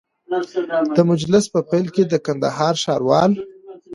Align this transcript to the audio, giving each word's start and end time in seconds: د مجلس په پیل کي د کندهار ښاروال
د 0.95 0.97
مجلس 1.11 1.45
په 1.53 1.59
پیل 1.69 1.85
کي 1.95 2.03
د 2.07 2.13
کندهار 2.25 2.75
ښاروال 2.83 3.31